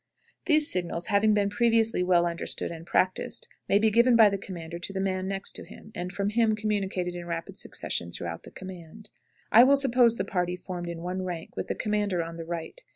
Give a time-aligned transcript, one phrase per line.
[0.47, 4.79] These signals, having been previously well understood and practiced, may be given by the commander
[4.79, 8.49] to the man next to him, and from him communicated in rapid succession throughout the
[8.49, 9.11] command.
[9.51, 12.81] I will suppose the party formed in one rank, with the commander on the right.